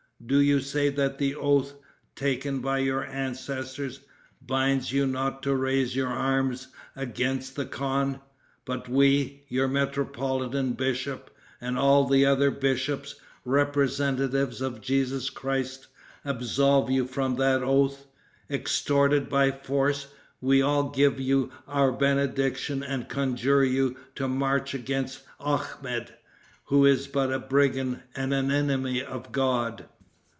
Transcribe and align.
Do 0.23 0.39
you 0.39 0.59
say 0.59 0.89
that 0.89 1.17
the 1.17 1.33
oath, 1.33 1.73
taken 2.15 2.59
by 2.59 2.77
your 2.77 3.03
ancestors, 3.03 4.01
binds 4.39 4.91
you 4.91 5.07
not 5.07 5.41
to 5.41 5.55
raise 5.55 5.95
your 5.95 6.09
arms 6.13 6.67
against 6.95 7.55
the 7.55 7.65
khan? 7.65 8.19
But 8.63 8.87
we, 8.87 9.45
your 9.47 9.67
metropolitan 9.67 10.73
bishop, 10.73 11.31
and 11.59 11.75
all 11.75 12.07
the 12.07 12.23
other 12.23 12.51
bishops, 12.51 13.15
representatives 13.45 14.61
of 14.61 14.79
Jesus 14.79 15.31
Christ, 15.31 15.87
absolve 16.23 16.91
you 16.91 17.07
from 17.07 17.37
that 17.37 17.63
oath, 17.63 18.05
extorted 18.47 19.27
by 19.27 19.49
force; 19.49 20.05
we 20.39 20.61
all 20.61 20.91
give 20.91 21.19
you 21.19 21.49
our 21.67 21.91
benediction, 21.91 22.83
and 22.83 23.09
conjure 23.09 23.63
you 23.65 23.97
to 24.13 24.27
march 24.27 24.75
against 24.75 25.23
Akhmet, 25.39 26.09
who 26.65 26.85
is 26.85 27.07
but 27.07 27.33
a 27.33 27.39
brigand 27.39 28.03
and 28.15 28.35
an 28.35 28.51
enemy 28.51 29.03
of 29.03 29.31
God. 29.31 29.85